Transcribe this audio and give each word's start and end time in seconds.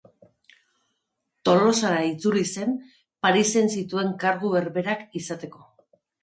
Tolosara 1.49 1.99
itzuli 2.11 2.43
zen 2.53 2.73
Parisen 3.27 3.71
zituen 3.75 4.11
kargu 4.25 4.53
berberak 4.57 5.05
izateko. 5.23 5.63